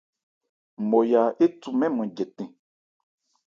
Nmɔya 0.81 1.21
éthu 1.43 1.69
mɛ́n 1.79 1.91
nman 1.93 2.09
jɛtɛn. 2.15 2.49